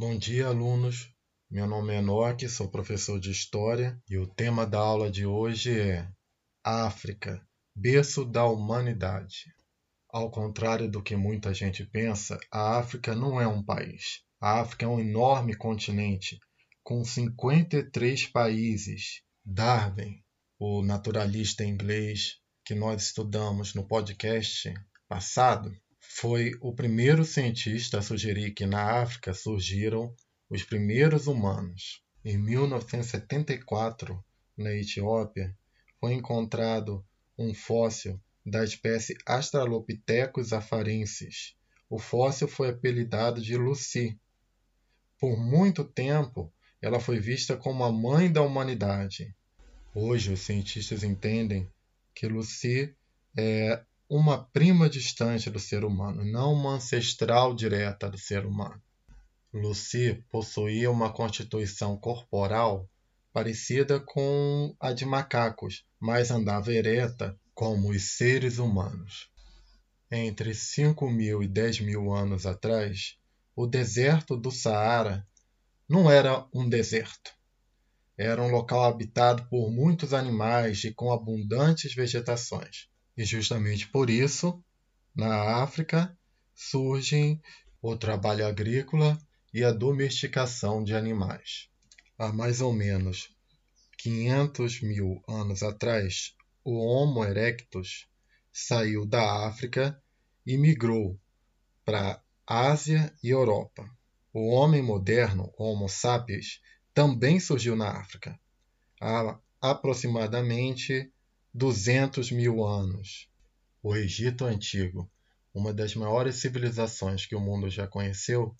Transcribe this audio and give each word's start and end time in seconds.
Bom 0.00 0.16
dia, 0.16 0.46
alunos. 0.46 1.12
Meu 1.50 1.66
nome 1.66 1.92
é 1.92 1.98
Enoque, 1.98 2.48
sou 2.48 2.70
professor 2.70 3.20
de 3.20 3.30
História 3.30 4.00
e 4.08 4.16
o 4.16 4.26
tema 4.26 4.66
da 4.66 4.78
aula 4.78 5.10
de 5.10 5.26
hoje 5.26 5.78
é 5.78 6.08
África, 6.64 7.46
berço 7.76 8.24
da 8.24 8.46
humanidade. 8.46 9.54
Ao 10.08 10.30
contrário 10.30 10.90
do 10.90 11.02
que 11.02 11.14
muita 11.14 11.52
gente 11.52 11.84
pensa, 11.84 12.40
a 12.50 12.78
África 12.78 13.14
não 13.14 13.38
é 13.38 13.46
um 13.46 13.62
país. 13.62 14.22
A 14.40 14.60
África 14.60 14.86
é 14.86 14.88
um 14.88 14.98
enorme 14.98 15.54
continente 15.54 16.38
com 16.82 17.04
53 17.04 18.26
países. 18.28 19.20
Darwin, 19.44 20.24
o 20.58 20.82
naturalista 20.82 21.62
inglês 21.62 22.38
que 22.64 22.74
nós 22.74 23.02
estudamos 23.02 23.74
no 23.74 23.86
podcast 23.86 24.72
passado, 25.06 25.70
foi 26.12 26.52
o 26.60 26.74
primeiro 26.74 27.24
cientista 27.24 27.98
a 27.98 28.02
sugerir 28.02 28.50
que 28.50 28.66
na 28.66 29.00
África 29.00 29.32
surgiram 29.32 30.12
os 30.50 30.64
primeiros 30.64 31.28
humanos. 31.28 32.02
Em 32.24 32.36
1974, 32.36 34.22
na 34.58 34.72
Etiópia, 34.72 35.56
foi 36.00 36.14
encontrado 36.14 37.06
um 37.38 37.54
fóssil 37.54 38.20
da 38.44 38.64
espécie 38.64 39.16
Australopithecus 39.24 40.52
afarensis. 40.52 41.54
O 41.88 41.96
fóssil 41.98 42.48
foi 42.48 42.70
apelidado 42.70 43.40
de 43.40 43.56
Lucy. 43.56 44.18
Por 45.18 45.38
muito 45.38 45.84
tempo, 45.84 46.52
ela 46.82 46.98
foi 46.98 47.20
vista 47.20 47.56
como 47.56 47.84
a 47.84 47.92
mãe 47.92 48.30
da 48.30 48.42
humanidade. 48.42 49.32
Hoje, 49.94 50.32
os 50.32 50.40
cientistas 50.40 51.04
entendem 51.04 51.70
que 52.12 52.26
Lucy 52.26 52.94
é 53.38 53.84
uma 54.10 54.42
prima 54.42 54.90
distante 54.90 55.48
do 55.48 55.60
ser 55.60 55.84
humano, 55.84 56.24
não 56.24 56.52
uma 56.52 56.72
ancestral 56.72 57.54
direta 57.54 58.10
do 58.10 58.18
ser 58.18 58.44
humano. 58.44 58.82
Lucy 59.54 60.24
possuía 60.28 60.90
uma 60.90 61.12
constituição 61.12 61.96
corporal 61.96 62.90
parecida 63.32 64.00
com 64.00 64.74
a 64.80 64.92
de 64.92 65.06
macacos, 65.06 65.84
mas 66.00 66.32
andava 66.32 66.72
ereta 66.72 67.38
como 67.54 67.90
os 67.90 68.16
seres 68.16 68.58
humanos. 68.58 69.30
Entre 70.10 70.54
5 70.56 71.08
mil 71.08 71.40
e 71.40 71.46
10 71.46 71.78
mil 71.78 72.12
anos 72.12 72.46
atrás, 72.46 73.16
o 73.54 73.64
deserto 73.64 74.36
do 74.36 74.50
Saara 74.50 75.24
não 75.88 76.10
era 76.10 76.44
um 76.52 76.68
deserto. 76.68 77.30
Era 78.18 78.42
um 78.42 78.50
local 78.50 78.86
habitado 78.86 79.48
por 79.48 79.70
muitos 79.70 80.12
animais 80.12 80.82
e 80.82 80.92
com 80.92 81.12
abundantes 81.12 81.94
vegetações. 81.94 82.90
E 83.20 83.24
justamente 83.26 83.86
por 83.86 84.08
isso, 84.08 84.64
na 85.14 85.62
África, 85.62 86.18
surgem 86.54 87.38
o 87.82 87.94
trabalho 87.94 88.46
agrícola 88.46 89.18
e 89.52 89.62
a 89.62 89.70
domesticação 89.70 90.82
de 90.82 90.94
animais. 90.94 91.68
Há 92.16 92.32
mais 92.32 92.62
ou 92.62 92.72
menos 92.72 93.28
500 93.98 94.80
mil 94.80 95.22
anos 95.28 95.62
atrás, 95.62 96.34
o 96.64 96.78
Homo 96.78 97.22
erectus 97.22 98.08
saiu 98.50 99.04
da 99.04 99.46
África 99.46 100.02
e 100.46 100.56
migrou 100.56 101.20
para 101.84 102.22
Ásia 102.46 103.14
e 103.22 103.28
Europa. 103.28 103.84
O 104.32 104.48
homem 104.48 104.80
moderno, 104.80 105.52
Homo 105.58 105.90
sapiens, 105.90 106.62
também 106.94 107.38
surgiu 107.38 107.76
na 107.76 108.00
África, 108.00 108.40
há 108.98 109.38
aproximadamente 109.60 111.12
200 111.52 112.30
mil 112.30 112.64
anos. 112.64 113.28
O 113.82 113.96
Egito 113.96 114.44
Antigo, 114.44 115.10
uma 115.52 115.74
das 115.74 115.96
maiores 115.96 116.36
civilizações 116.36 117.26
que 117.26 117.34
o 117.34 117.40
mundo 117.40 117.68
já 117.68 117.88
conheceu, 117.88 118.54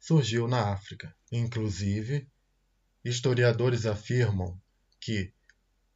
surgiu 0.00 0.48
na 0.48 0.72
África. 0.72 1.14
Inclusive, 1.30 2.26
historiadores 3.04 3.84
afirmam 3.84 4.58
que 4.98 5.30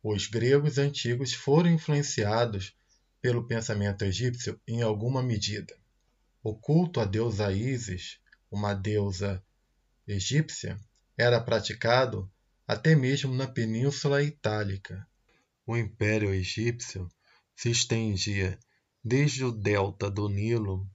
os 0.03 0.27
gregos 0.27 0.77
antigos 0.77 1.33
foram 1.33 1.71
influenciados 1.71 2.77
pelo 3.21 3.47
pensamento 3.47 4.05
egípcio 4.05 4.61
em 4.69 4.83
alguma 4.83 5.23
medida. 5.23 5.75
O 6.43 6.55
culto 6.55 7.01
à 7.01 7.07
deusa 7.07 7.51
Ísis, 7.51 8.21
uma 8.51 8.75
deusa 8.75 9.43
egípcia, 10.07 10.79
era 11.17 11.41
praticado 11.41 12.31
até 12.69 12.95
mesmo 12.95 13.35
na 13.35 13.47
Península 13.47 14.23
Itálica. 14.23 15.09
O 15.69 15.77
Império 15.77 16.33
Egípcio 16.33 17.09
se 17.57 17.71
estendia 17.71 18.57
desde 19.03 19.45
o 19.45 19.51
delta 19.51 20.09
do 20.09 20.29
Nilo 20.29 20.89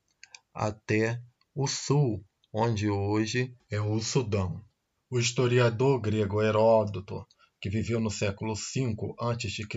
até 0.54 1.22
o 1.54 1.68
sul, 1.68 2.26
onde 2.54 2.90
hoje 2.90 3.54
é 3.70 3.82
o 3.82 4.00
Sudão. 4.00 4.64
O 5.10 5.20
historiador 5.20 6.00
grego 6.00 6.42
Heródoto, 6.42 7.28
que 7.60 7.70
viveu 7.70 8.00
no 8.00 8.10
século 8.10 8.56
V 8.56 8.96
a.C., 9.20 9.68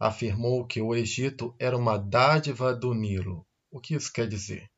afirmou 0.00 0.66
que 0.66 0.80
o 0.80 0.92
Egito 0.92 1.54
era 1.56 1.76
uma 1.76 1.96
dádiva 1.96 2.74
do 2.74 2.92
Nilo. 2.92 3.46
O 3.70 3.80
que 3.80 3.94
isso 3.94 4.12
quer 4.12 4.26
dizer? 4.26 4.68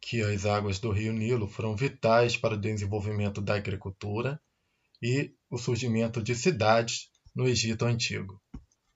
Que 0.00 0.22
as 0.22 0.44
águas 0.44 0.80
do 0.80 0.90
rio 0.90 1.12
Nilo 1.12 1.46
foram 1.46 1.76
vitais 1.76 2.36
para 2.36 2.54
o 2.54 2.60
desenvolvimento 2.60 3.40
da 3.40 3.54
agricultura 3.54 4.42
e 5.00 5.32
o 5.48 5.56
surgimento 5.56 6.20
de 6.20 6.34
cidades 6.34 7.10
no 7.40 7.48
Egito 7.48 7.86
Antigo. 7.86 8.38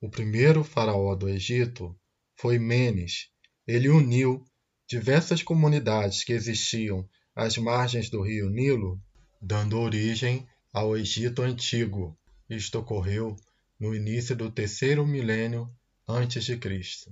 O 0.02 0.10
primeiro 0.10 0.62
faraó 0.62 1.14
do 1.14 1.30
Egito 1.30 1.98
foi 2.36 2.58
Menes. 2.58 3.30
Ele 3.66 3.88
uniu 3.88 4.44
diversas 4.86 5.42
comunidades 5.42 6.22
que 6.22 6.34
existiam 6.34 7.08
às 7.34 7.56
margens 7.56 8.10
do 8.10 8.20
rio 8.20 8.50
Nilo, 8.50 9.00
dando 9.40 9.80
origem 9.80 10.46
ao 10.74 10.94
Egito 10.94 11.40
Antigo. 11.40 12.14
Isto 12.46 12.80
ocorreu 12.80 13.34
no 13.80 13.94
início 13.94 14.36
do 14.36 14.50
terceiro 14.50 15.06
milênio 15.06 15.74
antes 16.06 16.44
de 16.44 16.58
Cristo. 16.58 17.10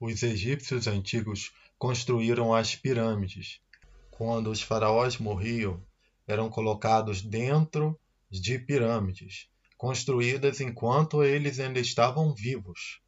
Os 0.00 0.22
egípcios 0.22 0.86
antigos 0.86 1.52
construíram 1.76 2.54
as 2.54 2.74
pirâmides. 2.74 3.60
Quando 4.10 4.50
os 4.50 4.62
faraós 4.62 5.18
morriam, 5.18 5.84
eram 6.26 6.48
colocados 6.48 7.20
dentro 7.20 8.00
de 8.30 8.58
pirâmides 8.58 9.49
construídas 9.80 10.60
enquanto 10.60 11.24
eles 11.24 11.58
ainda 11.58 11.80
estavam 11.80 12.34
vivos. 12.34 13.00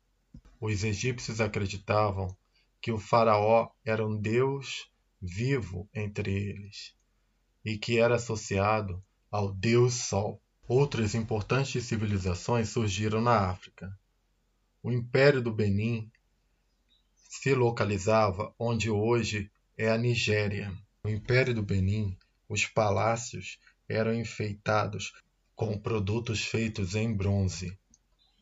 Os 0.59 0.83
egípcios 0.83 1.38
acreditavam 1.38 2.34
que 2.81 2.91
o 2.91 2.99
Faraó 2.99 3.69
era 3.84 4.06
um 4.06 4.19
deus 4.19 4.91
vivo 5.21 5.87
entre 5.94 6.32
eles 6.32 6.94
e 7.62 7.77
que 7.77 7.99
era 7.99 8.15
associado 8.15 9.05
ao 9.31 9.53
deus 9.53 9.93
Sol. 9.93 10.41
Outras 10.66 11.15
importantes 11.15 11.84
civilizações 11.84 12.71
surgiram 12.71 13.21
na 13.21 13.50
África. 13.50 13.94
O 14.82 14.91
Império 14.91 15.43
do 15.43 15.53
Benin 15.53 16.11
se 17.15 17.55
localizava 17.55 18.50
onde 18.59 18.88
hoje 18.88 19.50
é 19.77 19.91
a 19.91 19.99
Nigéria. 19.99 20.72
No 21.05 21.11
Império 21.11 21.53
do 21.53 21.62
Benin, 21.62 22.16
os 22.49 22.65
palácios 22.65 23.59
eram 23.87 24.15
enfeitados 24.15 25.12
com 25.65 25.78
produtos 25.78 26.45
feitos 26.45 26.97
em 26.97 27.15
bronze 27.15 27.78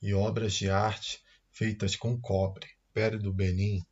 e 0.00 0.14
obras 0.14 0.54
de 0.54 0.70
arte 0.70 1.22
feitas 1.52 1.94
com 1.94 2.18
cobre. 2.18 2.66
Império 2.90 3.18
do 3.18 3.30
Benin 3.30 3.84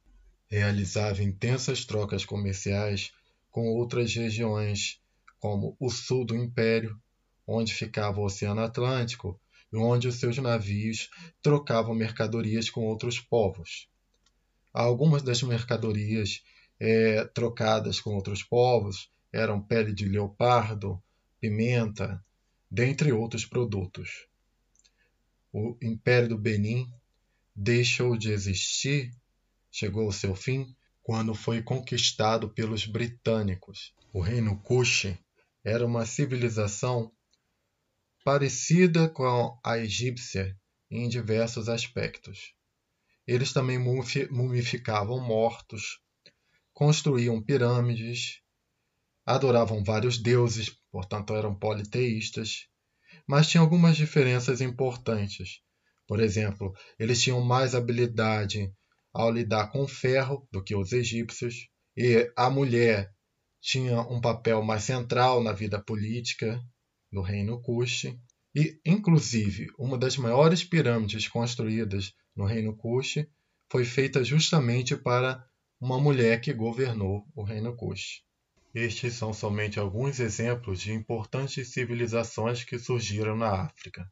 realizava 0.50 1.22
intensas 1.22 1.84
trocas 1.84 2.25
comerciais 2.25 3.12
com 3.50 3.69
outras 3.69 4.15
regiões, 4.15 4.99
como 5.39 5.77
o 5.78 5.91
sul 5.91 6.25
do 6.25 6.34
Império, 6.34 6.99
onde 7.47 7.75
ficava 7.75 8.19
o 8.19 8.25
Oceano 8.25 8.62
Atlântico 8.62 9.39
e 9.71 9.77
onde 9.77 10.09
os 10.09 10.15
seus 10.15 10.39
navios 10.39 11.10
trocavam 11.43 11.95
mercadorias 11.95 12.71
com 12.71 12.87
outros 12.87 13.21
povos. 13.21 13.91
Algumas 14.72 15.22
das 15.22 15.43
mercadorias 15.43 16.43
é, 16.81 17.27
trocadas 17.27 18.00
com 18.00 18.15
outros 18.15 18.43
povos 18.43 19.10
eram 19.31 19.60
pele 19.60 19.93
de 19.93 20.09
leopardo, 20.09 20.98
pimenta, 21.39 22.24
dentre 22.70 23.12
outros 23.12 23.44
produtos. 23.44 24.26
O 25.53 25.76
Império 25.82 26.28
do 26.28 26.38
Benin 26.38 26.91
deixou 27.54 28.16
de 28.16 28.30
existir, 28.30 29.10
chegou 29.70 30.04
ao 30.04 30.12
seu 30.12 30.34
fim, 30.34 30.74
quando 31.03 31.34
foi 31.34 31.62
conquistado 31.62 32.50
pelos 32.50 32.84
britânicos. 32.84 33.94
O 34.12 34.20
Reino 34.20 34.60
Kush 34.60 35.16
era 35.65 35.84
uma 35.86 36.04
civilização 36.04 37.10
parecida 38.24 39.09
com 39.09 39.59
a 39.64 39.78
egípcia 39.78 40.54
em 40.91 41.09
diversos 41.09 41.68
aspectos. 41.68 42.53
Eles 43.26 43.53
também 43.53 43.78
mumificavam 43.78 45.21
mortos, 45.21 46.00
construíam 46.72 47.42
pirâmides, 47.42 48.42
adoravam 49.24 49.82
vários 49.82 50.18
deuses, 50.18 50.78
portanto 50.98 51.33
eram 51.33 51.54
politeístas, 51.54 52.66
mas 53.24 53.47
tinham 53.47 53.62
algumas 53.62 53.97
diferenças 53.97 54.60
importantes. 54.60 55.60
Por 56.09 56.18
exemplo, 56.18 56.74
eles 56.98 57.22
tinham 57.22 57.41
mais 57.41 57.72
habilidade 57.72 58.74
ao 59.12 59.30
lidar 59.30 59.71
com 59.71 59.86
ferro 59.86 60.45
do 60.50 60.60
que 60.60 60.74
os 60.74 60.92
egípcios, 60.92 61.68
e 61.97 62.28
a 62.36 62.50
mulher 62.50 63.12
tinha 63.60 64.00
um 64.00 64.21
papel 64.21 64.60
mais 64.60 64.83
central 64.83 65.41
na 65.41 65.53
vida 65.53 65.80
política 65.80 66.60
do 67.12 67.22
Reino 67.22 67.62
Kush 67.62 68.06
e, 68.53 68.80
inclusive, 68.84 69.68
uma 69.78 69.97
das 69.97 70.16
maiores 70.16 70.65
pirâmides 70.65 71.28
construídas 71.28 72.12
no 72.34 72.45
Reino 72.45 72.77
Kush 72.77 73.24
foi 73.71 73.84
feita 73.84 74.24
justamente 74.24 74.97
para 74.97 75.47
uma 75.80 76.00
mulher 76.00 76.41
que 76.41 76.53
governou 76.53 77.24
o 77.36 77.45
Reino 77.45 77.77
Kush. 77.77 78.27
Estes 78.78 79.15
são 79.15 79.33
somente 79.33 79.80
alguns 79.80 80.21
exemplos 80.21 80.80
de 80.80 80.92
importantes 80.92 81.72
civilizações 81.72 82.63
que 82.63 82.78
surgiram 82.78 83.34
na 83.34 83.65
África. 83.65 84.09